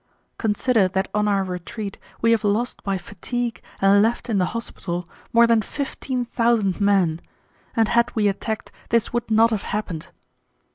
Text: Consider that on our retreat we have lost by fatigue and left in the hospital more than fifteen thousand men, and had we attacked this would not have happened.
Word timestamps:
Consider 0.39 0.87
that 0.87 1.09
on 1.13 1.27
our 1.27 1.43
retreat 1.43 1.99
we 2.23 2.31
have 2.31 2.43
lost 2.43 2.81
by 2.81 2.97
fatigue 2.97 3.61
and 3.79 4.01
left 4.01 4.31
in 4.31 4.39
the 4.39 4.47
hospital 4.57 5.07
more 5.31 5.45
than 5.45 5.61
fifteen 5.61 6.25
thousand 6.25 6.81
men, 6.81 7.21
and 7.75 7.87
had 7.89 8.15
we 8.15 8.27
attacked 8.27 8.71
this 8.89 9.13
would 9.13 9.29
not 9.29 9.51
have 9.51 9.61
happened. 9.61 10.07